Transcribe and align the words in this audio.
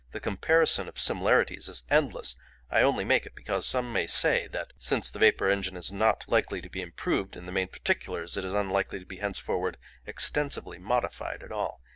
The 0.13 0.19
comparison 0.19 0.87
of 0.87 0.99
similarities 0.99 1.69
is 1.69 1.83
endless: 1.87 2.35
I 2.71 2.81
only 2.81 3.05
make 3.05 3.27
it 3.27 3.35
because 3.35 3.67
some 3.67 3.93
may 3.93 4.07
say 4.07 4.47
that 4.47 4.73
since 4.75 5.11
the 5.11 5.19
vapour 5.19 5.47
engine 5.47 5.77
is 5.77 5.93
not 5.93 6.25
likely 6.27 6.59
to 6.59 6.71
be 6.71 6.81
improved 6.81 7.35
in 7.37 7.45
the 7.45 7.51
main 7.51 7.67
particulars, 7.67 8.35
it 8.35 8.43
is 8.43 8.51
unlikely 8.51 8.97
to 8.97 9.05
be 9.05 9.17
henceforward 9.17 9.77
extensively 10.07 10.79
modified 10.79 11.43
at 11.43 11.51
all. 11.51 11.81